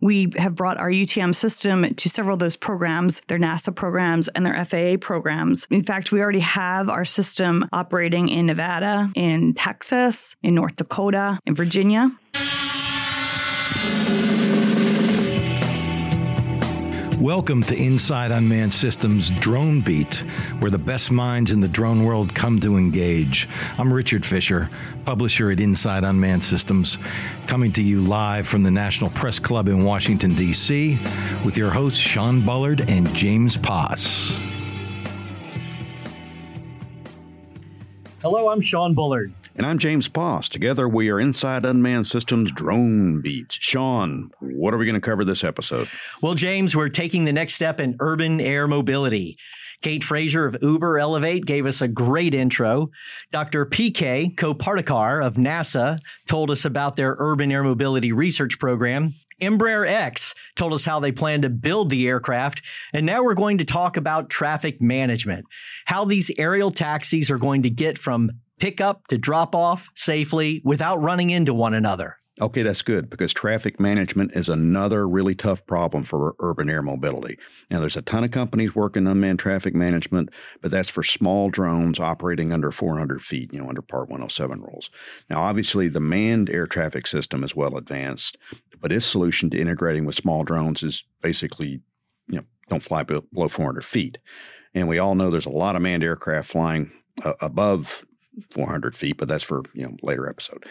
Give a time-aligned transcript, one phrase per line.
[0.00, 4.44] We have brought our UTM system to several of those programs, their NASA programs and
[4.46, 5.66] their FAA programs.
[5.70, 11.38] In fact, we already have our system operating in Nevada, in Texas, in North Dakota,
[11.46, 12.10] in Virginia.
[17.20, 20.24] Welcome to Inside Unmanned Systems Drone Beat,
[20.58, 23.46] where the best minds in the drone world come to engage.
[23.76, 24.70] I'm Richard Fisher,
[25.04, 26.96] publisher at Inside Unmanned Systems,
[27.46, 30.98] coming to you live from the National Press Club in Washington, D.C.,
[31.44, 34.40] with your hosts Sean Bullard and James Poss.
[38.22, 39.34] Hello, I'm Sean Bullard.
[39.60, 40.48] And I'm James Poss.
[40.48, 43.52] Together we are Inside Unmanned Systems Drone Beat.
[43.52, 45.86] Sean, what are we going to cover this episode?
[46.22, 49.36] Well, James, we're taking the next step in urban air mobility.
[49.82, 52.88] Kate Frazier of Uber Elevate gave us a great intro.
[53.32, 53.66] Dr.
[53.66, 59.14] PK Kopardekar of NASA told us about their urban air mobility research program.
[59.42, 62.62] Embraer X told us how they plan to build the aircraft.
[62.94, 65.44] And now we're going to talk about traffic management,
[65.84, 70.60] how these aerial taxis are going to get from pick up to drop off safely
[70.64, 72.16] without running into one another.
[72.40, 77.38] Okay, that's good because traffic management is another really tough problem for urban air mobility.
[77.70, 80.30] Now, there's a ton of companies working unmanned traffic management,
[80.62, 84.88] but that's for small drones operating under 400 feet, you know, under Part 107 rules.
[85.28, 88.38] Now, obviously, the manned air traffic system is well advanced,
[88.80, 91.82] but its solution to integrating with small drones is basically,
[92.26, 94.16] you know, don't fly below 400 feet.
[94.72, 96.90] And we all know there's a lot of manned aircraft flying
[97.22, 98.06] uh, above
[98.52, 100.64] 400 feet, but that's for you know later episode.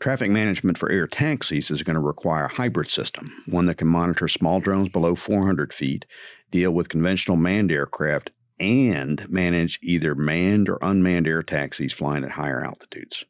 [0.00, 3.88] Traffic management for air taxis is going to require a hybrid system, one that can
[3.88, 6.04] monitor small drones below 400 feet,
[6.50, 12.32] deal with conventional manned aircraft, and manage either manned or unmanned air taxis flying at
[12.32, 13.24] higher altitudes.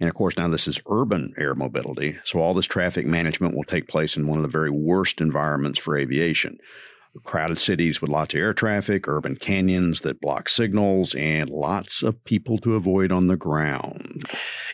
[0.00, 3.64] And of course, now this is urban air mobility, so all this traffic management will
[3.64, 6.58] take place in one of the very worst environments for aviation
[7.24, 12.22] crowded cities with lots of air traffic, urban canyons that block signals, and lots of
[12.24, 14.22] people to avoid on the ground.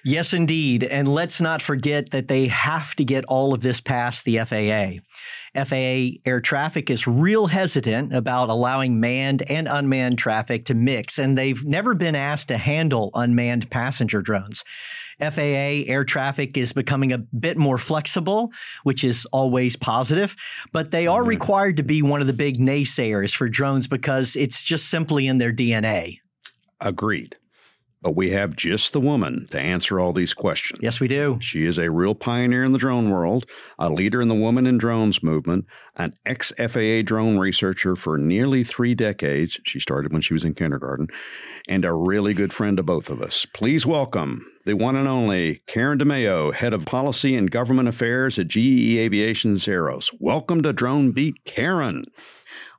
[0.05, 0.83] Yes, indeed.
[0.83, 4.99] And let's not forget that they have to get all of this past the FAA.
[5.65, 11.39] FAA air traffic is real hesitant about allowing manned and unmanned traffic to mix, and
[11.39, 14.65] they've never been asked to handle unmanned passenger drones.
[15.21, 18.51] FAA air traffic is becoming a bit more flexible,
[18.83, 20.35] which is always positive,
[20.73, 21.29] but they are mm-hmm.
[21.29, 25.39] required to be one of the big naysayers for drones because it's just simply in
[25.39, 26.19] their DNA.
[26.81, 27.37] Agreed.
[28.03, 30.81] But we have just the woman to answer all these questions.
[30.83, 31.39] Yes, we do.
[31.41, 33.47] She is a real pioneer in the drone world,
[33.79, 38.65] a leader in the Woman in Drones movement, an ex FAA drone researcher for nearly
[38.65, 39.61] three decades.
[39.65, 41.09] She started when she was in kindergarten,
[41.69, 43.47] and a really good friend to both of us.
[43.55, 48.49] Please welcome the one and only Karen DiMeo, head of policy and government affairs at
[48.49, 50.11] GE Aviation's AiRXOS.
[50.21, 52.05] Welcome to Drone Beat, Karen.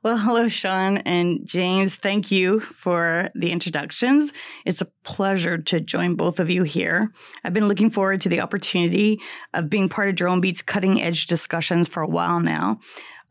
[0.02, 1.96] Well, hello, Sean and James.
[1.96, 4.32] Thank you for the introductions.
[4.64, 7.10] It's a pleasure to join both of you here.
[7.44, 9.20] I've been looking forward to the opportunity
[9.52, 12.78] of being part of Drone Beat's cutting edge discussions for a while now.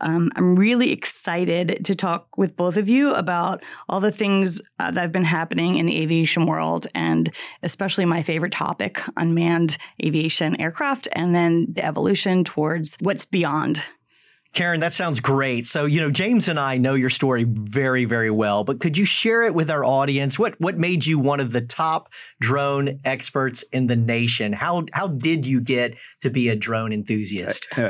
[0.04, 4.92] Um, I'm really excited to talk with both of you about all the things uh,
[4.92, 7.34] that have been happening in the aviation world, and
[7.64, 13.82] especially my favorite topic, unmanned aviation aircraft, and then the evolution towards what's beyond
[14.54, 15.66] Karen, that sounds great.
[15.66, 19.06] So, you know, James and I know your story very, very well, but could you
[19.06, 20.38] share it with our audience?
[20.38, 24.54] What what made you one of the top drone experts in the nation?
[24.54, 27.68] How how did you get to be a drone enthusiast?
[27.76, 27.82] Uh,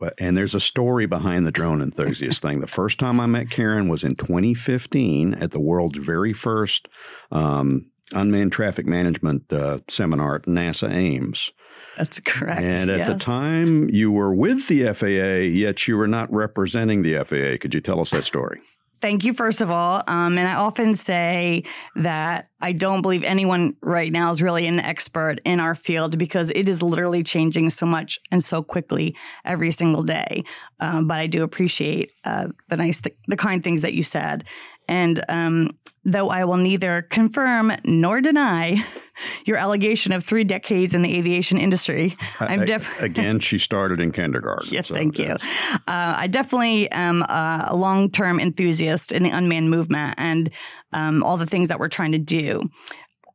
[0.00, 2.60] uh, and there's a story behind the drone enthusiast thing.
[2.60, 6.88] The first time I met Karen was in 2015 at the world's very first
[7.30, 11.52] um, unmanned traffic management uh, seminar at NASA Ames.
[11.96, 12.62] That's correct.
[12.62, 13.08] And at yes.
[13.08, 17.58] the time, you were with the FAA, yet you were not representing the FAA.
[17.60, 18.60] Could you tell us that story?
[19.02, 20.02] Thank you, first of all.
[20.08, 21.64] Um, and I often say
[21.96, 26.50] that I don't believe anyone right now is really an expert in our field because
[26.50, 29.14] it is literally changing so much and so quickly
[29.44, 30.44] every single day.
[30.80, 34.44] Um, but I do appreciate uh, the nice, th- the kind things that you said.
[34.88, 38.84] And um, though I will neither confirm nor deny
[39.44, 43.40] your allegation of three decades in the aviation industry, I'm def- again.
[43.40, 44.68] She started in kindergarten.
[44.70, 45.42] yes, so, thank yes.
[45.42, 45.74] you.
[45.88, 50.50] Uh, I definitely am a long-term enthusiast in the unmanned movement and
[50.92, 52.70] um, all the things that we're trying to do.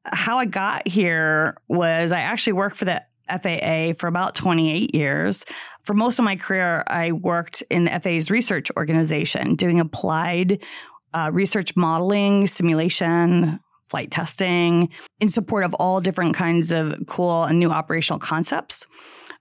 [0.05, 5.45] How I got here was I actually worked for the FAA for about 28 years.
[5.83, 10.63] For most of my career, I worked in the FAA's research organization doing applied
[11.13, 13.59] uh, research modeling, simulation,
[13.89, 18.87] flight testing in support of all different kinds of cool and new operational concepts.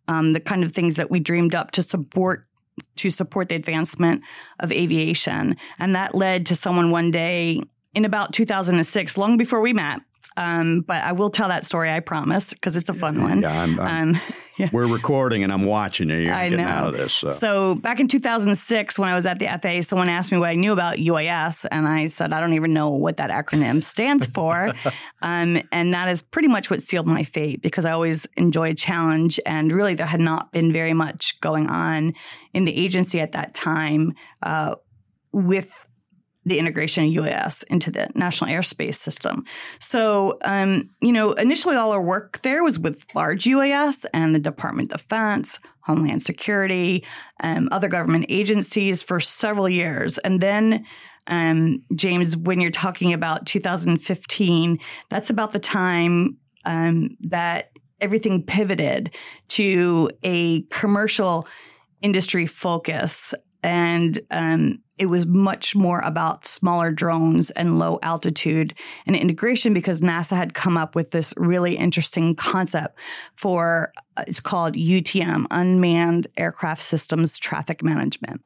[0.08, 2.46] Um, the kind of things that we dreamed up to support
[2.96, 4.22] to support the advancement
[4.58, 5.56] of aviation.
[5.78, 7.62] And that led to someone one day
[7.94, 10.00] in about 2006, long before we met.
[10.36, 13.42] Um, but I will tell that story, I promise, because it's a fun one.
[13.42, 14.20] Yeah, I'm, I'm, Um,
[14.58, 14.68] yeah.
[14.72, 16.16] we're recording and I'm watching you.
[16.16, 16.70] You're I getting know.
[16.70, 17.12] out of this.
[17.12, 17.30] So.
[17.30, 20.54] So back in 2006, when I was at the FAA, someone asked me what I
[20.54, 24.72] knew about UAS, and I said I don't even know what that acronym stands for.
[25.22, 29.40] um, and that is pretty much what sealed my fate because I always enjoyed challenge,
[29.44, 32.14] and really there had not been very much going on
[32.54, 34.76] in the agency at that time uh,
[35.32, 35.86] with
[36.44, 39.44] the integration of UAS into the national airspace system.
[39.78, 44.38] So, um, you know, initially all our work there was with large UAS and the
[44.38, 47.04] Department of Defense, Homeland Security,
[47.42, 50.18] um, other government agencies for several years.
[50.18, 50.86] And then,
[51.26, 54.78] um, James, when you're talking about 2015,
[55.08, 57.70] that's about the time um, that
[58.00, 59.14] everything pivoted
[59.48, 61.46] to a commercial
[62.02, 63.34] industry focus.
[63.62, 68.74] And um, it was much more about smaller drones and low altitude
[69.06, 72.98] and integration because NASA had come up with this really interesting concept
[73.34, 78.42] for uh, it's called UTM, Unmanned Aircraft Systems Traffic Management.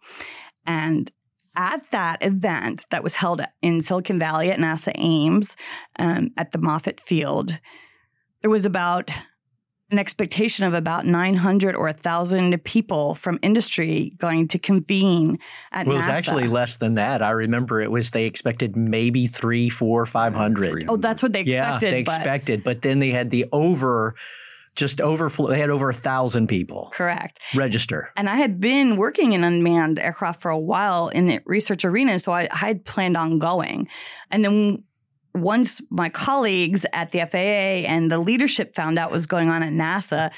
[0.65, 1.11] And
[1.57, 5.57] at that event that was held in Silicon Valley at NASA Ames
[5.99, 7.59] um, at the Moffett Field,
[8.43, 9.11] there was about
[9.91, 15.39] an expectation of about 900 or 1,000 people from industry going to convene
[15.73, 16.11] at Well, it was NASA.
[16.11, 17.23] actually less than that.
[17.23, 20.87] I remember it was they expected maybe three, four, five hundred.
[20.89, 21.93] oh, that's what they Yeah, expected.
[21.95, 24.15] they but- expected, but then they had the over,
[24.75, 25.49] just overflow.
[25.49, 27.39] They had over a thousand people correct.
[27.55, 28.11] register.
[28.17, 32.19] And I had been working in unmanned aircraft for a while in the research arena,
[32.19, 33.89] so I, I had planned on going.
[34.31, 34.83] And then
[35.35, 39.63] once my colleagues at the FAA and the leadership found out what was going on
[39.63, 40.33] at NASA,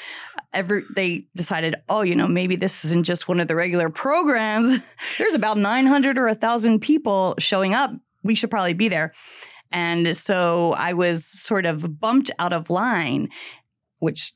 [0.55, 4.81] every they decided, oh, you know, maybe this isn't just one of the regular programs.
[5.19, 7.93] There's about 900 or 1,000 people showing up.
[8.23, 9.13] We should probably be there.
[9.71, 13.29] And so I was sort of bumped out of line,
[13.99, 14.33] which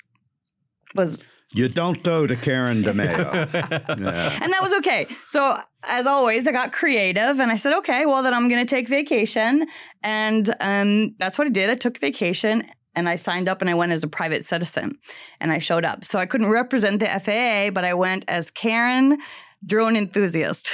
[0.94, 1.18] was
[1.52, 3.52] You don't owe to Karen DiMeo.
[4.00, 4.38] yeah.
[4.40, 5.06] and that was okay.
[5.26, 5.54] So
[5.88, 8.88] as always, I got creative and I said, okay, well then I'm going to take
[8.88, 9.66] vacation,
[10.02, 11.70] and um, that's what I did.
[11.70, 12.62] I took vacation
[12.94, 14.98] and I signed up and I went as a private citizen,
[15.40, 16.04] and I showed up.
[16.04, 19.18] So I couldn't represent the FAA, but I went as Karen,
[19.64, 20.70] drone enthusiast.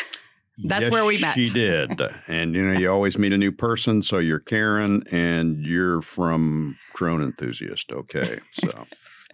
[0.64, 1.34] That's Yes, where we met.
[1.34, 2.00] She did.
[2.28, 4.02] And you know, you always meet a new person.
[4.02, 7.92] So you're Karen and you're from Drone Enthusiast.
[7.92, 8.40] Okay.
[8.52, 8.86] So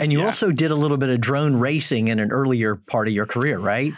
[0.02, 0.26] And you Yeah.
[0.26, 3.58] also did a little bit of drone racing in an earlier part of your career,
[3.58, 3.93] right?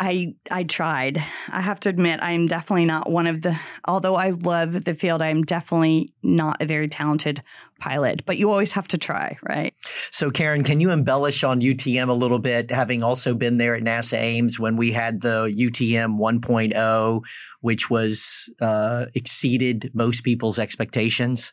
[0.00, 1.22] I I tried.
[1.48, 3.56] I have to admit, I am definitely not one of the.
[3.86, 7.40] Although I love the field, I am definitely not a very talented
[7.78, 8.26] pilot.
[8.26, 9.72] But you always have to try, right?
[10.10, 13.82] So, Karen, can you embellish on UTM a little bit, having also been there at
[13.82, 17.20] NASA Ames when we had the UTM 1.0,
[17.60, 21.52] which was uh, exceeded most people's expectations?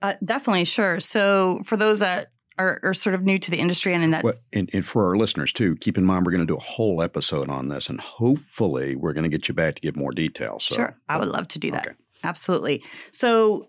[0.00, 1.00] Uh, definitely, sure.
[1.00, 4.24] So for those that are, are sort of new to the industry and in that
[4.24, 6.60] Well, and, and for our listeners too, keep in mind we're going to do a
[6.60, 10.12] whole episode on this, and hopefully we're going to get you back to give more
[10.12, 10.64] details.
[10.64, 11.86] So, Sure, I would love to do that.
[11.86, 11.96] Okay.
[12.24, 12.82] Absolutely.
[13.10, 13.66] So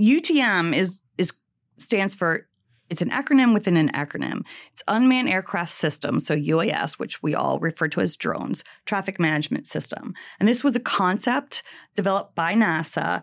[0.00, 1.32] UTM is is
[1.78, 2.46] stands for
[2.88, 4.42] it's an acronym within an acronym.
[4.72, 9.66] It's Unmanned Aircraft System, so UAS, which we all refer to as drones, Traffic Management
[9.66, 10.14] System.
[10.38, 11.64] And this was a concept
[11.96, 13.22] developed by NASA.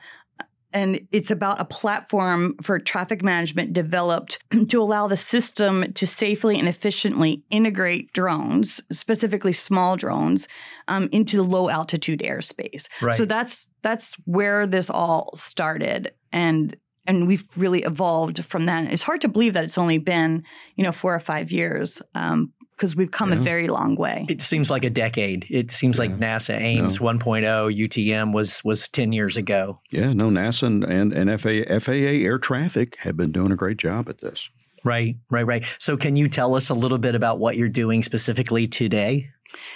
[0.73, 4.39] And it's about a platform for traffic management developed
[4.69, 10.47] to allow the system to safely and efficiently integrate drones, specifically small drones,
[10.87, 12.89] um, into low altitude airspace.
[13.01, 13.15] Right.
[13.15, 16.75] So that's that's where this all started, and
[17.05, 18.91] and we've really evolved from that.
[18.91, 20.43] It's hard to believe that it's only been
[20.75, 22.01] you know four or five years
[22.75, 24.25] because we've come a very long way.
[24.29, 25.45] It seems like a decade.
[25.49, 29.79] It seems like NASA Ames 1.0 UTM was was 10 years ago.
[29.91, 33.77] yeah, no, NASA and, and, and FAA, FAA air traffic have been doing a great
[33.77, 34.49] job at this.
[34.83, 35.75] Right, right, right.
[35.79, 39.29] So, can you tell us a little bit about what you're doing specifically today?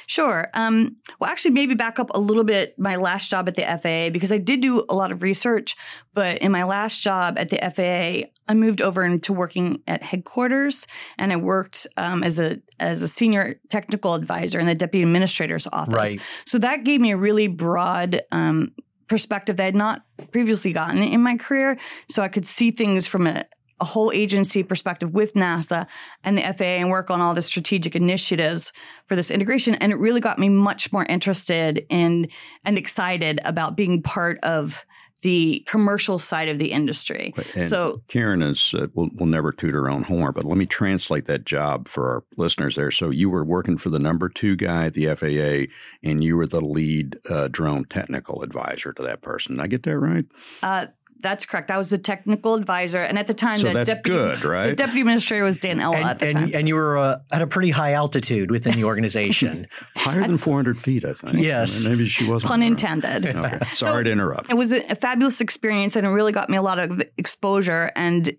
[0.05, 0.49] Sure.
[0.53, 2.77] Um, well, actually, maybe back up a little bit.
[2.77, 5.75] My last job at the FAA, because I did do a lot of research,
[6.13, 10.87] but in my last job at the FAA, I moved over into working at headquarters,
[11.17, 15.67] and I worked um, as a as a senior technical advisor in the deputy administrator's
[15.67, 15.93] office.
[15.93, 16.21] Right.
[16.45, 18.21] So that gave me a really broad.
[18.31, 18.73] Um,
[19.07, 21.77] perspective that I had not previously gotten in my career.
[22.09, 23.45] So I could see things from a,
[23.79, 25.87] a whole agency perspective with NASA
[26.23, 28.73] and the FAA and work on all the strategic initiatives
[29.05, 29.75] for this integration.
[29.75, 32.29] And it really got me much more interested in
[32.65, 34.85] and excited about being part of
[35.21, 37.33] the commercial side of the industry.
[37.55, 40.65] And so Karen is uh, will will never toot her own horn, but let me
[40.65, 42.91] translate that job for our listeners there.
[42.91, 45.71] So you were working for the number two guy at the FAA,
[46.07, 49.55] and you were the lead uh, drone technical advisor to that person.
[49.55, 50.25] Did I get that right?
[50.61, 50.87] Uh,
[51.19, 51.71] that's correct.
[51.71, 54.67] I was the technical advisor, and at the time, so the that's deputy, good, right?
[54.69, 56.51] The deputy administrator was Dan Elwell and, at the and, time.
[56.53, 59.67] and you were uh, at a pretty high altitude within the organization.
[59.95, 61.37] Higher than 400 feet, I think.
[61.37, 61.85] Yes.
[61.85, 62.49] Maybe she wasn't.
[62.49, 62.67] Pun right.
[62.67, 63.25] intended.
[63.37, 63.59] Okay.
[63.65, 64.49] Sorry So, to interrupt.
[64.49, 67.91] It was a, a fabulous experience, and it really got me a lot of exposure.
[67.95, 68.35] And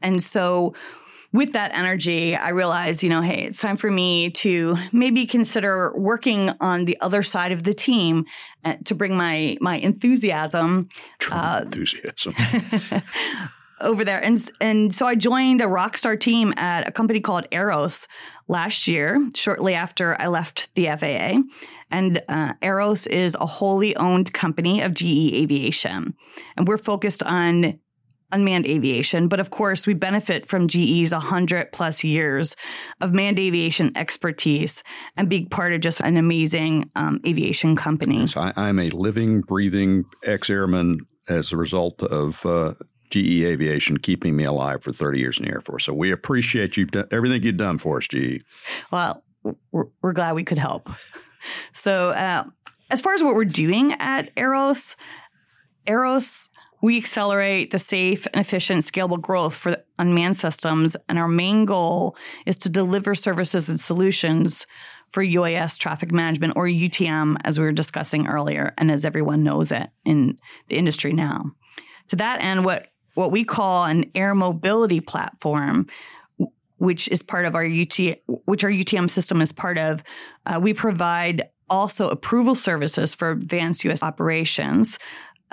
[0.00, 0.74] and so,
[1.32, 5.92] with that energy, I realized, you know, hey, it's time for me to maybe consider
[5.96, 8.26] working on the other side of the team
[8.64, 10.88] uh, to bring my my enthusiasm
[11.30, 12.34] uh, enthusiasm.
[13.82, 14.22] over there.
[14.22, 18.06] And and so I joined a rockstar team at a company called AiRXOS
[18.48, 21.42] last year, shortly after I left the FAA.
[21.90, 26.14] And uh, AiRXOS is a wholly owned company of GE Aviation,
[26.56, 27.78] and we're focused on
[28.32, 29.28] unmanned aviation.
[29.28, 32.56] But of course, we benefit from GE's 100 plus years
[33.00, 34.82] of manned aviation expertise
[35.16, 38.26] and being part of just an amazing um, aviation company.
[38.26, 42.74] So I, I'm a living, breathing ex airman as a result of uh,
[43.10, 45.84] GE Aviation keeping me alive for 30 years in the Air Force.
[45.84, 48.42] So we appreciate you everything you've done for us, GE.
[48.90, 49.22] Well,
[49.70, 50.88] we're, we're glad we could help.
[51.72, 52.44] So, uh,
[52.90, 54.96] as far as what we're doing at AiRXOS,
[55.86, 60.96] AiRXOS, we accelerate the safe and efficient scalable growth for unmanned systems.
[61.08, 64.66] And our main goal is to deliver services and solutions
[65.10, 69.70] for UAS traffic management or UTM, as we were discussing earlier, and as everyone knows
[69.70, 71.52] it in the industry now.
[72.08, 75.86] To that end, what, what we call an air mobility platform,
[76.78, 77.98] which is part of our UT,
[78.46, 80.02] which our UTM system is part of,
[80.46, 84.02] uh, we provide also approval services for advanced U.S.
[84.02, 84.98] operations.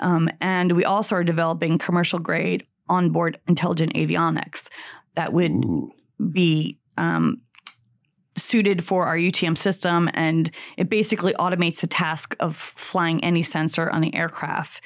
[0.00, 4.68] Um, and we also are developing commercial grade onboard intelligent avionics
[5.14, 5.90] that would Ooh.
[6.32, 7.42] be um,
[8.36, 10.10] suited for our UTM system.
[10.14, 14.84] And it basically automates the task of flying any sensor on the aircraft,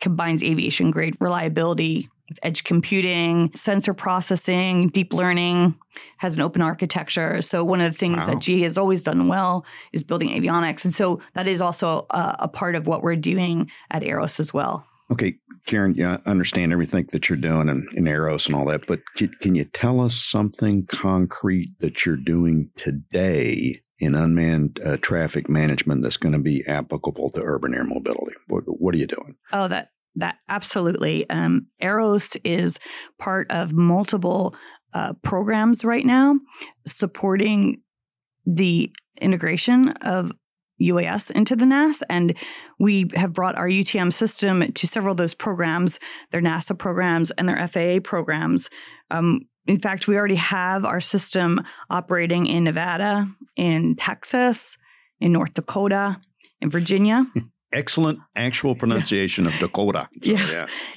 [0.00, 2.08] combines aviation grade reliability
[2.42, 5.76] edge computing, sensor processing, deep learning,
[6.18, 7.40] has an open architecture.
[7.42, 8.34] So one of the things Wow.
[8.34, 10.84] that GE has always done well is building avionics.
[10.84, 14.54] And so that is also a, a part of what we're doing at AiRXOS as
[14.54, 14.86] well.
[15.10, 15.36] Okay,
[15.66, 19.00] Karen, yeah, I understand everything that you're doing in, in AiRXOS and all that, but
[19.16, 25.48] can, can you tell us something concrete that you're doing today in unmanned uh, traffic
[25.48, 28.34] management that's going to be applicable to urban air mobility?
[28.48, 29.36] What, what are you doing?
[29.52, 31.28] Oh, that that absolutely.
[31.30, 31.66] Um,
[32.44, 32.78] is
[33.18, 34.54] part of multiple
[34.92, 36.38] uh, programs right now
[36.86, 37.82] supporting
[38.46, 40.32] the integration of
[40.80, 42.36] UAS into the NAS, and
[42.78, 45.98] we have brought our UTM system to several of those programs,
[46.32, 48.70] their NASA programs and their FAA programs.
[49.10, 54.76] Um, in fact, we already have our system operating in Nevada, in Texas,
[55.20, 56.18] in North Dakota,
[56.60, 57.26] in Virginia.
[57.74, 60.08] Excellent actual pronunciation of Dakota.
[60.24, 60.52] So, Yes.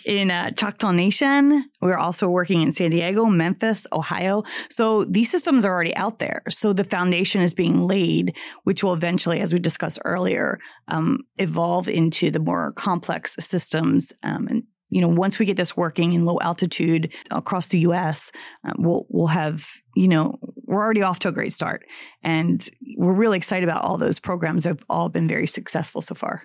[0.06, 0.14] yeah.
[0.14, 1.66] in uh, Choctaw Nation.
[1.82, 4.44] We're also working in San Diego, Memphis, Ohio.
[4.70, 6.44] So these systems are already out there.
[6.50, 11.90] So the foundation is being laid, which will eventually, as we discussed earlier, um, evolve
[11.90, 14.14] into the more complex systems.
[14.24, 18.32] Um, and you know, once we get this working in low altitude across the U.S.,
[18.66, 19.66] uh, we'll we'll have
[19.96, 21.86] you know we're already off to a great start,
[22.24, 22.68] and
[22.98, 24.66] we're really excited about all those programs.
[24.66, 26.44] Have all been very successful so far.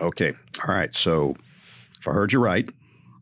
[0.00, 0.32] Okay.
[0.66, 0.94] All right.
[0.94, 1.36] So
[1.98, 2.68] if I heard you right,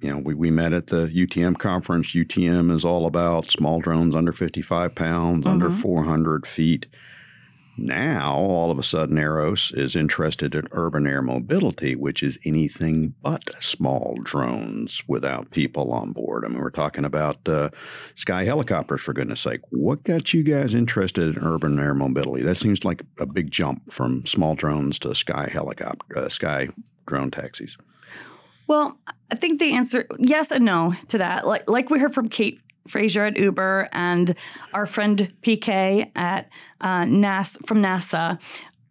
[0.01, 2.15] you know, we, we met at the UTM conference.
[2.15, 5.81] UTM is all about small drones under 55 pounds, under Mhm.
[5.81, 6.87] 400 feet.
[7.79, 13.15] Now, all of a sudden, AiRXOS is interested in urban air mobility, which is anything
[13.23, 16.45] but small drones without people on board.
[16.45, 17.71] I mean, we're talking about uh,
[18.15, 19.61] sky helicopters, for goodness sake.
[19.71, 22.43] What got you guys interested in urban air mobility?
[22.43, 26.69] That seems like a big jump from small drones to sky helicopter, uh, sky
[27.07, 27.77] drone taxis.
[28.69, 28.99] Well,
[29.31, 31.47] I think the answer yes and no to that.
[31.47, 34.35] Like like we heard from Kate Frazier at Uber and
[34.73, 36.49] our friend PK at
[36.81, 38.41] uh, NASA from NASA.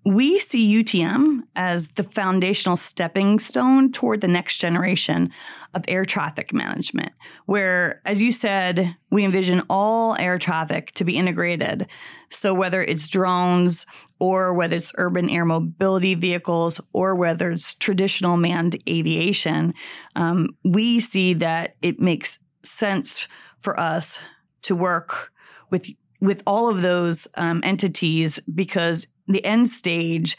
[0.06, 5.32] We see UTM as the foundational stepping stone toward the next generation
[5.74, 7.12] of air traffic management,
[7.48, 11.88] where, as you said, we envision all air traffic to be integrated.
[12.30, 13.88] So, whether it's drones
[14.20, 19.74] or whether it's urban air mobility vehicles or whether it's traditional manned aviation,
[20.16, 23.28] um, we see that it makes sense
[23.66, 24.20] for us
[24.62, 25.32] to work
[25.72, 25.90] with
[26.22, 30.38] with all of those um, entities because the end stage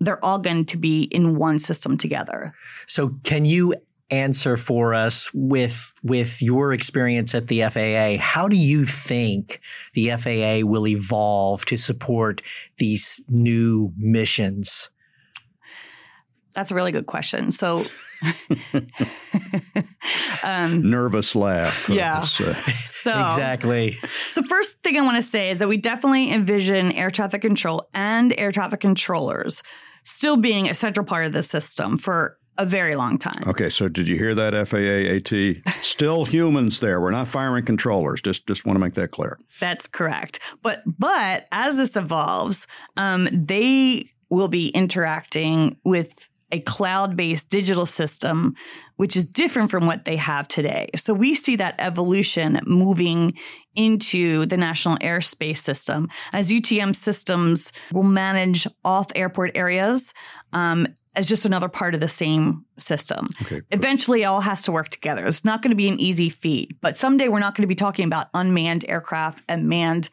[0.00, 2.52] they're all going to be in one system together.
[2.86, 3.74] So, can you
[4.10, 8.22] answer for us with with your experience at the FAA.
[8.22, 9.60] How do you think
[9.94, 12.42] the FAA will evolve to support
[12.76, 14.90] these new missions?
[16.52, 17.50] That's a really good question.
[17.50, 17.84] So,
[20.42, 21.88] um, nervous laugh.
[21.88, 22.24] Yeah.
[23.04, 23.98] So exactly.
[24.30, 27.86] So first thing I want to say is that we definitely envision air traffic control
[27.92, 29.62] and air traffic controllers
[30.04, 33.42] still being a central part of the system for a very long time.
[33.46, 35.16] Okay, so did you hear that FAA
[35.66, 35.74] AT?
[35.82, 37.00] Still humans there.
[37.00, 38.22] We're not firing controllers.
[38.22, 39.38] Just just want to make that clear.
[39.60, 40.40] That's correct.
[40.62, 42.66] But but as this evolves,
[42.96, 48.54] um, they will be interacting with a cloud-based digital system
[48.96, 50.86] which is different from what they have today.
[50.94, 53.34] So we see that evolution moving
[53.74, 60.14] into the national airspace system as UTM systems will manage off airport areas
[60.52, 63.26] um, as just another part of the same system.
[63.42, 65.26] Okay, Eventually, it all has to work together.
[65.26, 67.74] It's not going to be an easy feat, but someday we're not going to be
[67.74, 70.08] talking about unmanned aircraft and manned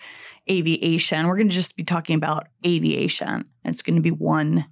[0.49, 1.27] aviation.
[1.27, 3.45] We're going to just be talking about aviation.
[3.63, 4.65] It's going to be one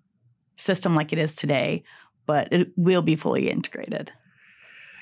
[0.60, 1.84] system like it is today,
[2.26, 4.12] but it will be fully integrated.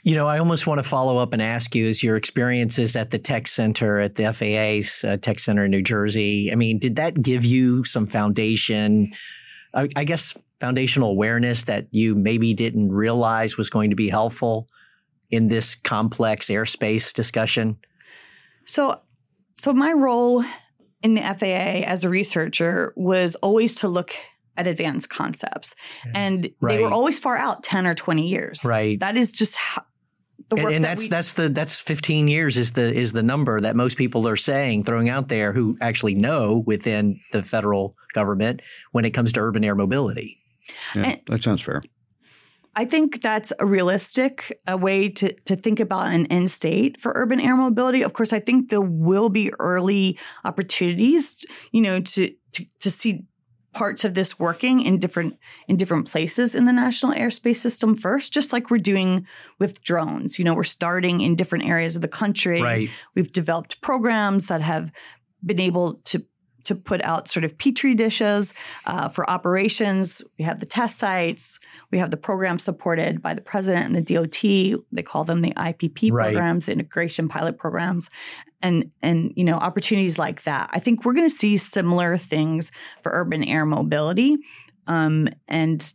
[0.03, 3.09] You know, I almost want to follow up and ask you is your experiences at
[3.09, 6.49] the tech center at the FAA's uh, tech center in New Jersey.
[6.51, 9.11] I mean, did that give you some foundation?
[9.73, 14.67] I, I guess foundational awareness that you maybe didn't realize was going to be helpful
[15.29, 17.77] in this complex airspace discussion?
[18.65, 19.01] So,
[19.55, 20.43] so my role
[21.03, 24.13] in the FAA as a researcher was always to look
[24.57, 25.75] at advanced concepts.
[26.01, 26.11] Mm-hmm.
[26.15, 26.77] And right.
[26.77, 28.65] they were always far out 10 or 20 years.
[28.65, 28.99] Right.
[28.99, 29.83] That is just how,
[30.51, 33.59] and, and that that's we, that's the that's 15 years is the is the number
[33.59, 38.61] that most people are saying throwing out there who actually know within the federal government
[38.91, 40.37] when it comes to urban air mobility.
[40.95, 41.81] Yeah, and, that sounds fair.
[42.77, 47.11] I think that's a realistic a way to, to think about an end state for
[47.15, 48.03] urban air mobility.
[48.03, 53.25] Of course, I think there will be early opportunities, you know, to, to, to see
[53.77, 58.33] parts of this working in different in different places in the national airspace system first
[58.33, 59.25] just like we're doing
[59.59, 62.89] with drones you know we're starting in different areas of the country right.
[63.15, 64.91] we've developed programs that have
[65.45, 66.25] been able to
[66.67, 68.53] to put out sort of petri dishes
[68.85, 70.21] uh, for operations.
[70.37, 71.59] We have the test sites.
[71.91, 74.83] We have the programs supported by the president and the DOT.
[74.91, 76.33] They call them the IPP right.
[76.33, 78.09] programs, integration pilot programs,
[78.61, 80.69] and and you know opportunities like that.
[80.73, 84.37] I think we're going to see similar things for urban air mobility,
[84.87, 85.93] um, and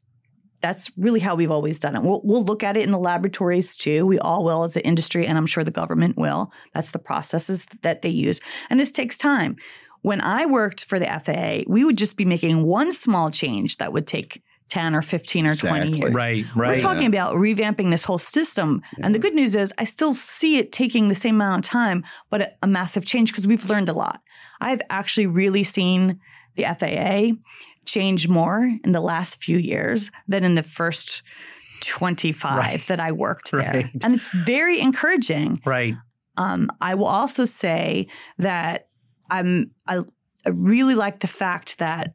[0.62, 2.02] that's really how we've always done it.
[2.02, 4.06] We'll, we'll look at it in the laboratories too.
[4.06, 6.52] We all will as an industry, and I'm sure the government will.
[6.72, 8.40] That's the processes that they use.
[8.70, 9.56] And this takes time.
[10.02, 13.92] When I worked for the FAA, we would just be making one small change that
[13.92, 15.80] would take 10 or 15 or exactly.
[15.80, 16.14] 20 years.
[16.14, 16.68] Right, right.
[16.76, 17.08] We're talking yeah.
[17.08, 18.82] about revamping this whole system.
[18.96, 19.06] Yeah.
[19.06, 22.04] And the good news is I still see it taking the same amount of time,
[22.30, 24.22] but a, a massive change because we've learned a lot.
[24.62, 26.20] I've actually really seen
[26.56, 27.36] the FAA
[27.84, 31.22] change more in the last few years than in the first
[31.82, 32.80] 25 right.
[32.86, 33.60] that I worked there.
[33.60, 33.90] Right.
[34.02, 35.60] And it's very encouraging.
[35.66, 35.96] Right.
[36.38, 38.06] Um, I will also say
[38.38, 38.86] that
[39.30, 40.02] I'm I,
[40.46, 42.14] I really like the fact that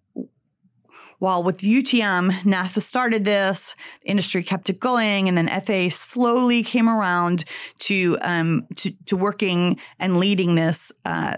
[1.19, 6.63] while with UTM, NASA started this, the industry kept it going, and then FAA slowly
[6.63, 7.43] came around
[7.79, 11.37] to um, to, to working and leading this uh,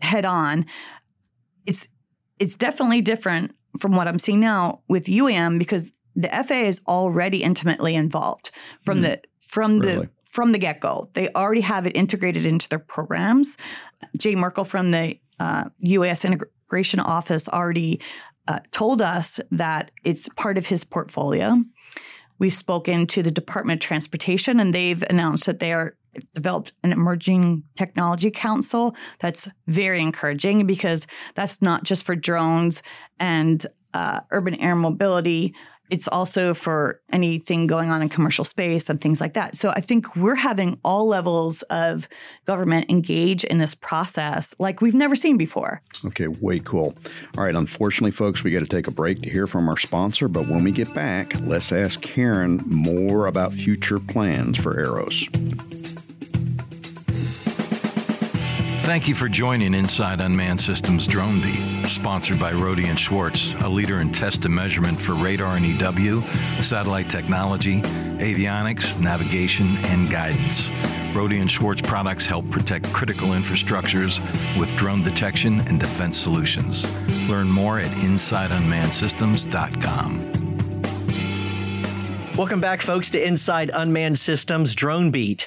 [0.00, 0.66] head on.
[1.66, 1.88] It's
[2.38, 7.42] it's definitely different from what I'm seeing now with UAM because the FAA is already
[7.42, 8.50] intimately involved
[8.82, 9.02] from mm.
[9.02, 10.06] the from really?
[10.06, 11.10] the from the get go.
[11.14, 13.56] They already have it integrated into their programs.
[14.16, 18.00] Jay Merkle from the uh, UAS Integration Office already
[18.48, 21.62] uh, told us that it's part of his portfolio.
[22.38, 25.96] We've spoken to the Department of Transportation, and they've announced that they are
[26.34, 28.96] developed an emerging technology council.
[29.20, 32.82] That's very encouraging because that's not just for drones
[33.18, 35.54] and uh, urban air mobility,
[35.90, 39.56] it's also for anything going on in commercial space and things like that.
[39.56, 42.08] So I think we're having all levels of
[42.46, 45.82] government engage in this process like we've never seen before.
[46.04, 46.94] Okay, way cool.
[47.36, 50.28] All right, unfortunately, folks, we got to take a break to hear from our sponsor.
[50.28, 55.79] But when we get back, let's ask Karen more about future plans for AiRXOS.
[58.82, 63.68] Thank you for joining Inside Unmanned Systems Drone Beat, sponsored by Rohde and Schwarz, a
[63.68, 66.22] leader in test and measurement for radar and EW,
[66.62, 67.82] satellite technology,
[68.20, 70.70] avionics, navigation, and guidance.
[71.12, 74.18] Rohde and Schwarz products help protect critical infrastructures
[74.58, 76.86] with drone detection and defense solutions.
[77.28, 80.40] Learn more at InsideUnmannedSystems.com.
[82.36, 85.46] Welcome back, folks, to Inside Unmanned Systems Drone Beat.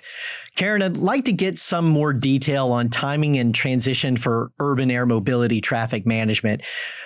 [0.55, 5.05] Karen, I'd like to get some more detail on timing and transition for urban air
[5.05, 6.61] mobility traffic management.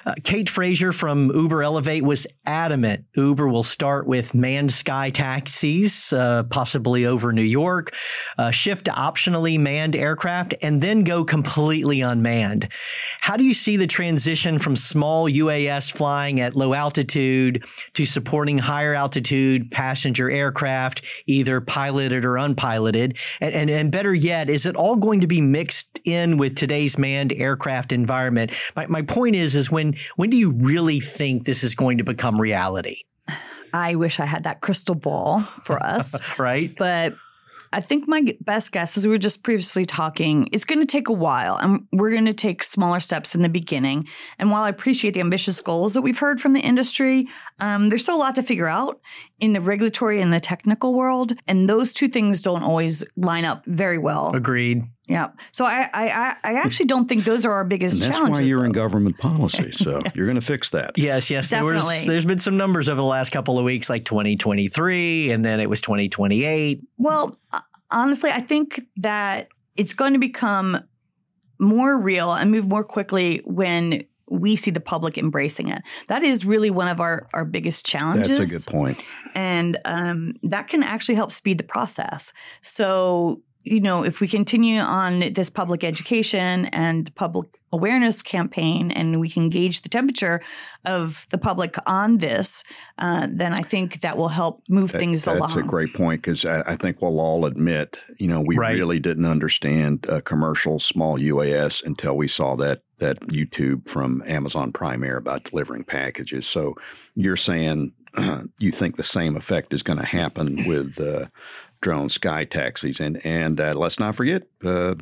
[0.08, 6.13] Uh, Kate Frazier from Uber Elevate was adamant Uber will start with manned sky taxis,
[6.13, 7.93] uh, possibly over New York,
[8.38, 12.70] uh, shift to optionally manned aircraft, and then go completely unmanned.
[13.20, 17.65] How do you see the transition from small UAS flying at low altitude
[17.96, 23.17] to supporting higher altitude passenger aircraft, either piloted or unpiloted?
[23.41, 26.98] And, and, and better yet, is it all going to be mixed in with today's
[26.98, 28.54] manned aircraft environment?
[28.74, 32.04] My, my point is, is when, when do you really think this is going to
[32.04, 33.04] become reality?
[33.74, 36.20] I wish I had that crystal ball for us.
[36.40, 36.74] right.
[36.78, 37.16] But
[37.74, 41.10] I think my best guess, as we were just previously talking, it's going to take
[41.10, 44.08] a while and we're going to take smaller steps in the beginning.
[44.40, 47.28] And while I appreciate the ambitious goals that we've heard from the industry,
[47.60, 49.02] um, there's still a lot to figure out
[49.40, 51.34] in the regulatory and the technical world.
[51.48, 54.34] And those two things don't always line up very well.
[54.34, 54.84] Agreed.
[55.08, 55.30] Yeah.
[55.54, 58.39] So I, I, I actually don't think those are our biggest and that's challenges.
[58.39, 58.65] why you're though.
[58.65, 59.72] in government policy.
[59.72, 60.98] So you're going to fix that.
[60.98, 61.50] Yes, yes.
[61.50, 62.08] There was, Definitely.
[62.08, 65.70] there's been some numbers over the last couple of weeks, like 2023, and then it
[65.70, 66.82] was 2028.
[66.98, 70.84] Well, uh, honestly, I think that it's going to become
[71.60, 75.82] more real and move more quickly when we see the public embracing it.
[76.08, 78.38] That is really one of our, our biggest challenges.
[78.38, 79.06] That's a good point.
[79.34, 82.34] And um, that can actually help speed the process.
[82.62, 89.20] So, you know, if we continue on this public education and public awareness campaign and
[89.20, 90.42] we can gauge the temperature
[90.86, 92.64] of the public on this,
[92.98, 95.50] uh, then I think that will help move That- things that's along.
[95.50, 98.76] That's a great point because I, I think we'll all admit, you know, we Right.
[98.76, 104.72] really didn't understand uh, commercial small UAS until we saw that that YouTube from Amazon
[104.72, 106.48] Prime Air about delivering packages.
[106.48, 106.74] So
[107.16, 107.94] you're saying
[108.60, 111.28] you think the same effect is going to happen with uh,
[111.82, 114.44] drone sky taxis, and and uh, let's not forget.
[114.63, 114.96] Uh,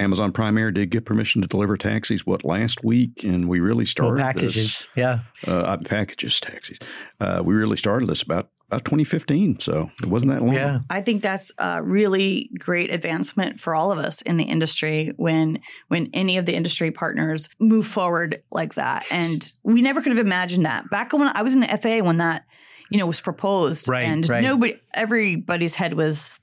[0.00, 2.26] Amazon Prime Air did get permission to deliver taxis.
[2.26, 4.54] What last week, and we really Well, started packages.
[4.54, 5.20] this- Yeah.
[5.46, 6.78] uh, uh, packages, taxis.
[7.20, 10.52] Uh, we really started this about about 2015, so it wasn't that long.
[10.54, 10.80] Yeah.
[10.90, 15.60] I think that's a really great advancement for all of us in the industry when
[15.86, 19.06] when any of the industry partners move forward like that.
[19.10, 20.90] And we never could have imagined that.
[20.90, 22.44] Back when I was in the FAA when that,
[22.90, 24.42] you know, was proposed Right, and right.
[24.42, 26.40] nobody everybody's head was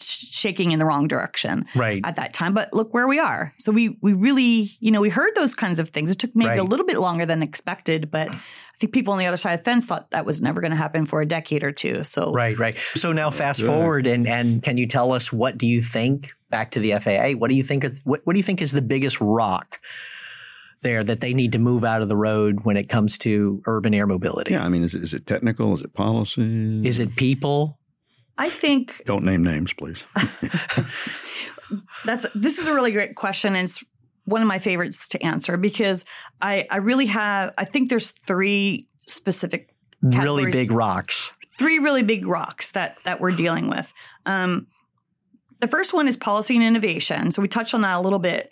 [0.00, 2.00] shaking in the wrong direction Right.
[2.04, 2.54] at that time.
[2.54, 3.52] But look where we are.
[3.58, 6.10] So we we really, you know, we heard those kinds of things.
[6.10, 6.58] It took maybe Right.
[6.58, 8.38] a little bit longer than expected, but I
[8.78, 10.76] think people on the other side of the fence thought that was never going to
[10.76, 12.04] happen for a decade or two.
[12.04, 12.76] So Right, right.
[12.76, 13.66] So now fast Good.
[13.66, 17.32] forward and and can you tell us what do you think back to the FAA?
[17.32, 19.80] What do you think is what, what do you think is the biggest rock
[20.82, 23.94] there that they need to move out of the road when it comes to urban
[23.94, 24.54] air mobility?
[24.54, 25.74] Yeah, I mean, is, it- is it technical?
[25.74, 26.86] Is it policy?
[26.86, 27.78] Is it people?
[28.36, 30.04] I think Don't name names, please.
[32.04, 33.82] That's this is a really great question, and it's
[34.24, 36.04] one of my favorites to answer because
[36.40, 41.32] I I really have I think there's three specific Really big rocks.
[41.58, 43.92] three really big rocks that that we're dealing with.
[44.26, 44.68] Um,
[45.60, 47.32] the first one is policy and innovation.
[47.32, 48.48] So we touched on that a little bit.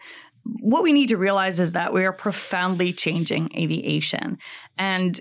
[0.60, 4.38] What we need to realize is that we are profoundly changing aviation,
[4.78, 5.18] and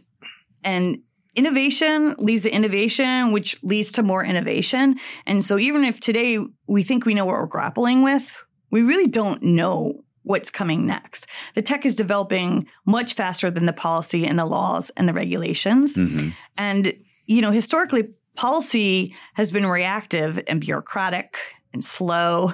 [0.63, 0.99] and
[1.35, 4.95] innovation leads to innovation, which leads to more innovation.
[5.25, 8.37] And so even if today we think we know what we're grappling with,
[8.71, 11.27] we really don't know what's coming next.
[11.53, 15.95] The tech is developing much faster than the policy and the laws and the regulations.
[15.95, 16.33] Mhm.
[16.57, 16.93] And,
[17.27, 21.37] you know, historically, policy has been reactive and bureaucratic
[21.73, 22.53] and slow,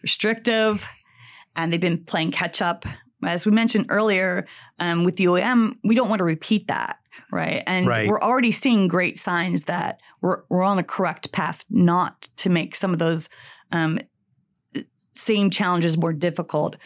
[0.00, 0.86] restrictive,
[1.56, 2.84] and they've been playing catch up.
[3.24, 4.46] As we mentioned earlier,
[4.78, 6.96] um, with the OEM, we don't want to repeat that,
[7.30, 7.62] right?
[7.66, 8.08] And Right.
[8.08, 12.74] we're already seeing great signs that we're, we're on the correct path not to make
[12.74, 13.28] some of those
[13.70, 13.98] um,
[15.14, 16.76] same challenges more difficult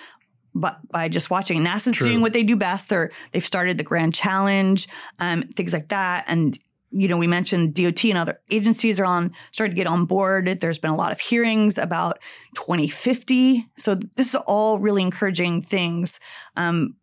[0.58, 1.62] but by just watching.
[1.62, 2.06] NASA's True.
[2.08, 2.88] doing what they do best.
[2.88, 6.24] They're they've started the Grand Challenge, um, things like that.
[6.28, 6.58] And
[6.90, 10.46] you know, we mentioned DOT and other agencies are on starting to get on board.
[10.60, 12.18] There's been a lot of hearings about
[12.54, 13.66] 2050.
[13.76, 16.20] So this is all really encouraging things.
[16.56, 16.94] Um,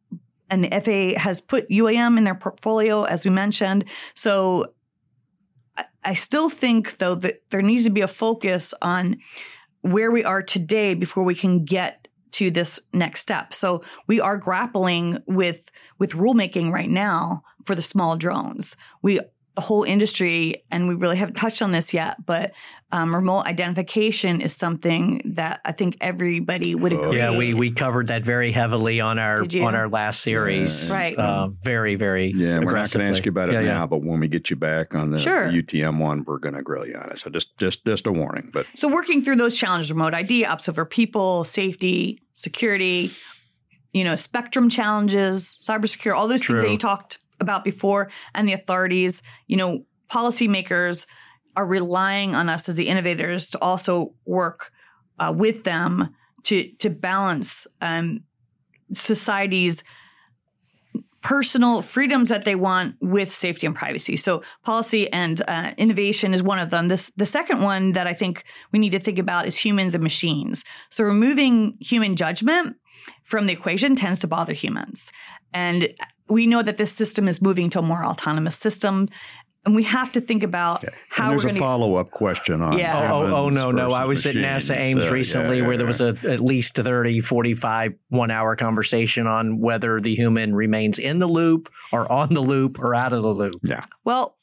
[0.49, 3.85] and the FAA has put UAM in their portfolio, as we mentioned.
[4.13, 4.73] So
[5.77, 9.17] I- I still think, though, that there needs to be a focus on
[9.81, 13.53] where we are today before we can get to this next step.
[13.53, 15.69] So we are grappling with
[15.99, 18.75] with rulemaking right now for the small drones.
[19.01, 19.19] We
[19.55, 22.53] the whole industry, and we really haven't touched on this yet, but
[22.91, 27.17] um, remote identification is something that I think everybody would agree.
[27.17, 30.89] Yeah, we we covered that very heavily on our on our last series.
[30.89, 30.95] Yeah.
[30.95, 31.17] Right.
[31.17, 32.27] Uh, very very.
[32.35, 33.85] Yeah, we're not going to ask you about it Yeah, now, yeah.
[33.85, 35.51] but when we get you back on the Sure.
[35.51, 37.19] UTM one, we're going to grill you on it.
[37.19, 38.49] So just just just a warning.
[38.53, 43.11] But So working through those challenges, remote ID, ops over people, safety, security,
[43.91, 46.61] you know, spectrum challenges, cybersecurity, all those things True.
[46.63, 51.05] that you talked about before, and the authorities, you know, policymakers
[51.55, 54.71] are relying on us as the innovators to also work
[55.19, 58.23] uh, with them to to balance um,
[58.93, 59.83] society's
[61.21, 64.17] personal freedoms that they want with safety and privacy.
[64.17, 66.89] So policy and uh, innovation is one of them.
[66.89, 70.03] This the second one that I think we need to think about is humans and
[70.03, 70.63] machines.
[70.89, 72.75] So removing human judgment
[73.23, 75.11] from the equation tends to bother humans.
[75.53, 75.93] And
[76.27, 79.09] we know that this system is moving to a more autonomous system.
[79.65, 82.61] And we have to think about how and we're a going to follow up question
[82.61, 83.13] on Yeah.
[83.13, 83.93] Oh, oh, oh, no, no.
[83.93, 84.75] I was versus at NASA.
[84.75, 85.87] Ames So, recently yeah, where there yeah.
[85.87, 91.19] was a, at least 30, 45, one hour conversation on whether the human remains in
[91.19, 93.55] the loop or on the loop or out of the loop.
[93.63, 93.85] yeah.
[94.03, 94.37] Well,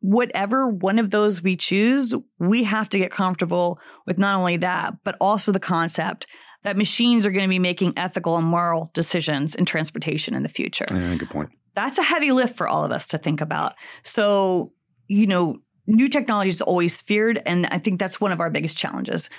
[0.00, 4.94] whatever one of those we choose, we have to get comfortable with not only that,
[5.04, 6.26] but also the concept
[6.62, 10.48] that machines are going to be making ethical and moral decisions in transportation in the
[10.48, 10.86] future.
[10.90, 11.50] Yeah, good point.
[11.74, 13.74] That's a heavy lift for all of us to think about.
[14.02, 14.72] So,
[15.08, 17.40] you know, new technology is always feared.
[17.46, 19.30] And I think that's one of our biggest challenges.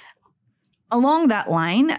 [0.89, 1.97] Along that line,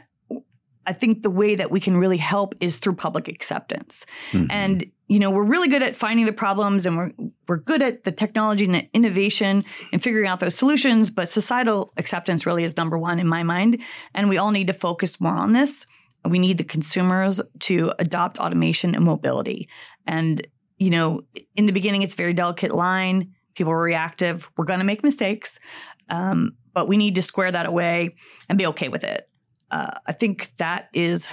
[0.87, 4.05] I think the way that we can really help is through public acceptance.
[4.33, 4.47] Mhm.
[4.51, 7.13] And you know, we're really good at finding the problems and we're
[7.47, 11.93] we're good at the technology and the innovation and figuring out those solutions, but societal
[11.99, 13.79] acceptance really is number 1 in my mind,
[14.15, 15.87] and we all need to focus more on this.
[16.25, 19.69] We need the consumers to adopt automation and mobility.
[20.07, 20.47] And
[20.79, 21.21] you know,
[21.55, 23.33] in the beginning it's a very delicate line.
[23.55, 24.51] People are reactive.
[24.57, 25.61] We're going to make mistakes.
[26.09, 28.15] Um, but we need to square that away
[28.49, 29.29] and be okay with it.
[29.73, 31.27] Uh, I think that is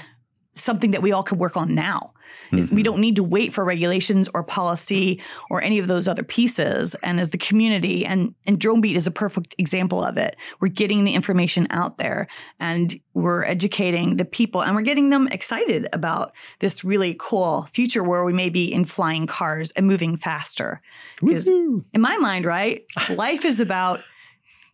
[0.56, 2.14] something that we all could work on now.
[2.52, 6.24] Is We don't need to wait for regulations or policy or any of those other
[6.24, 6.96] pieces.
[7.04, 11.04] And as the community, and, and Dronebeat is a perfect example of it, we're getting
[11.04, 12.28] the information out there
[12.60, 18.04] and we're educating the people and we're getting them excited about this really cool future
[18.04, 20.82] where we may be in flying cars and moving faster.
[21.22, 24.02] Because in my mind, right, life is about,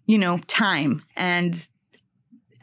[0.05, 1.67] you know, time and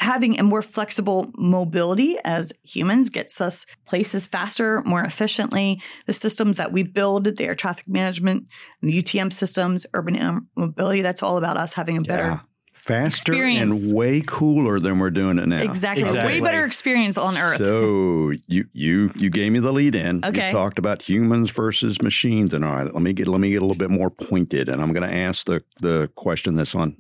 [0.03, 5.81] having a more flexible mobility as humans gets us places faster, more efficiently.
[6.07, 8.47] The systems that we build, the air traffic management,
[8.83, 12.41] the UTM systems, urban air mobility, that's all about us having a better, Yeah.
[12.75, 13.91] Faster Experience.
[13.91, 15.63] and way cooler than we're doing it now.
[15.63, 16.33] exactly, a Exactly.
[16.33, 17.59] way better experience on Earth.
[17.59, 20.25] So you you you gave me the lead in.
[20.25, 20.47] Okay.
[20.47, 23.59] You talked about humans versus machines, and all right, let me get let me get
[23.59, 26.97] a little bit more pointed, and I'm going to ask the the question that's on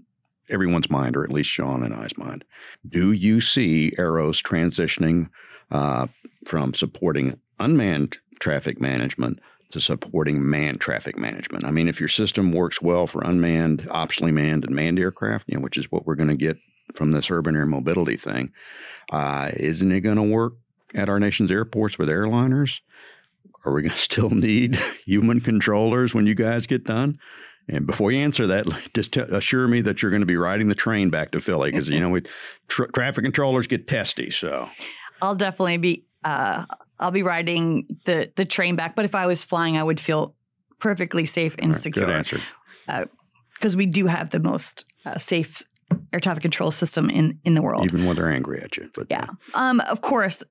[0.48, 2.44] everyone's mind, or at least Sean and I's mind.
[2.88, 5.28] Do you see AiRXOS transitioning
[5.70, 6.09] uh,
[6.44, 11.64] from supporting unmanned traffic management to supporting manned traffic management?
[11.64, 15.57] I mean, if your system works well for unmanned, optionally manned, and manned aircraft, you
[15.57, 16.59] know, which is what we're going to get
[16.94, 18.52] from this urban air mobility thing,
[19.11, 20.55] uh, isn't it going to work
[20.94, 22.81] at our nation's airports with airliners?
[23.64, 27.18] Are we going to still need human controllers when you guys get done?
[27.68, 30.68] And before you answer that, just t- assure me that you're going to be riding
[30.68, 32.22] the train back to Philly because you know we
[32.68, 34.31] tra- traffic controllers get testy.
[34.31, 34.68] So
[35.20, 36.64] I'll definitely be uh,
[37.01, 38.96] I'll be riding the the train back.
[38.96, 40.35] But if I was flying, I would feel
[40.79, 42.07] perfectly safe and right, secure.
[42.07, 42.40] good answer.
[43.55, 45.62] because we do have the most uh, safe
[46.12, 47.85] air traffic control system in in the world.
[47.85, 49.27] Even when they're angry at you, but Yeah.
[49.55, 50.42] Um, of course,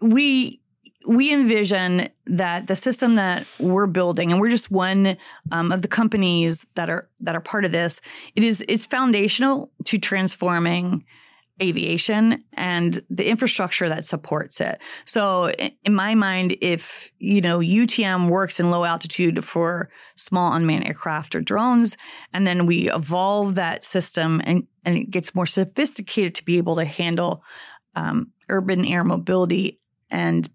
[0.00, 0.59] we
[1.06, 5.16] we envision that the system that we're building, and we're just one
[5.50, 8.00] um, of the companies that are that are part of this.
[8.36, 11.04] It is it's foundational to transforming
[11.62, 14.80] aviation and the infrastructure that supports it.
[15.04, 15.50] So
[15.84, 21.34] in my mind, if, you know, UTM works in low altitude for small unmanned aircraft
[21.34, 21.96] or drones,
[22.32, 26.76] and then we evolve that system and, and it gets more sophisticated to be able
[26.76, 27.42] to handle
[27.94, 30.48] um, urban air mobility and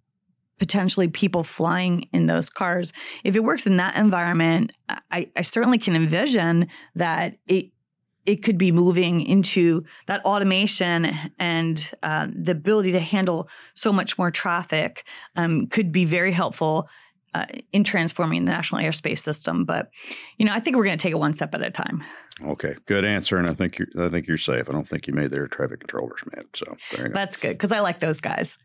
[0.59, 2.93] potentially people flying in those cars.
[3.23, 4.71] If it works in that environment,
[5.11, 7.71] I, I certainly can envision that it
[8.25, 14.17] it could be moving into that automation and uh, the ability to handle so much
[14.17, 16.89] more traffic um, could be very helpful
[17.35, 19.65] uh, in transforming the national airspace system.
[19.65, 19.89] But
[20.37, 22.03] you know, I think we're going to take it one step at a time.
[22.43, 23.37] okay, good answer.
[23.37, 24.69] And I think you're I think you're safe.
[24.69, 26.45] I don't think you made their traffic controllers mad.
[26.53, 27.13] So there you go.
[27.13, 28.57] That's good because I like those guys.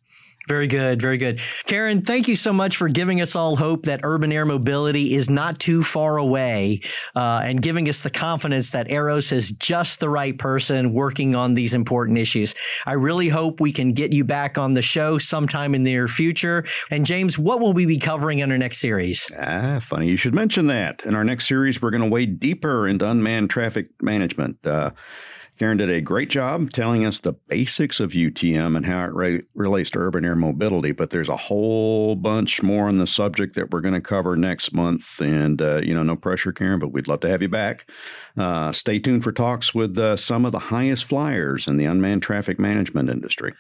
[0.49, 1.41] Very good, very good.
[1.67, 5.31] Karen, thank you so much for giving us all hope that urban air mobility is
[5.31, 6.81] not too far away
[7.15, 11.55] uh, and giving us the confidence that AiRXOS has just the right person working on
[11.55, 12.55] these important issues.
[12.85, 16.09] I really hope we can get you back on the show sometime in the near
[16.09, 16.65] future.
[16.91, 19.31] And James, what will we be covering in our next series?
[19.39, 21.05] Ah, funny you should mention that.
[21.05, 24.59] In our next series, we're going to wade deeper into unmanned traffic management.
[24.67, 24.91] Uh,
[25.61, 29.43] Karen did a great job telling us the basics of UTM and how it re-
[29.55, 33.71] relates to urban air mobility, but there's a whole bunch more on the subject that
[33.71, 35.21] we're going to cover next month.
[35.21, 37.87] And, uh, you know, no pressure, Karen, but we'd love to have you back.
[38.39, 42.23] Uh, stay tuned for talks with uh, some of the highest flyers in the unmanned
[42.23, 43.53] traffic management industry.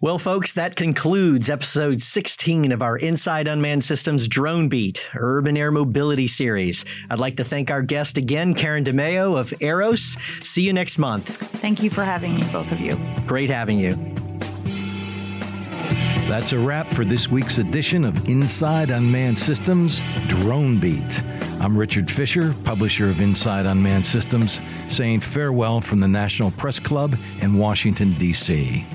[0.00, 5.70] Well, folks, that concludes episode 16 of our Inside Unmanned Systems Drone Beat Urban Air
[5.70, 6.84] Mobility Series.
[7.08, 10.42] I'd like to thank our guest again, Karen DiMeo of AiRXOS.
[10.44, 11.43] See you next month.
[11.44, 12.98] Thank you for having me, both of you.
[13.26, 13.94] Great having you.
[16.28, 21.22] That's a wrap for this week's edition of Inside Unmanned Systems Drone Beat.
[21.60, 27.16] I'm Richard Fisher, publisher of Inside Unmanned Systems, saying farewell from the National Press Club
[27.40, 28.86] in Washington, D.C.